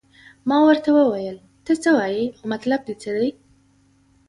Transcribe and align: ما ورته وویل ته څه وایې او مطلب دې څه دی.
ما 0.49 0.57
ورته 0.67 0.89
وویل 0.93 1.37
ته 1.65 1.71
څه 1.83 1.89
وایې 1.97 2.25
او 2.39 2.43
مطلب 2.53 2.79
دې 2.87 2.95
څه 3.01 3.09
دی. 3.17 3.29